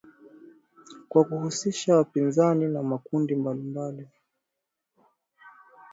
kwa 1.09 1.23
kuhusisha 1.25 1.95
wapinzani 1.95 2.67
na 2.67 2.83
makundi 2.83 3.35
mbalimbali 3.35 4.07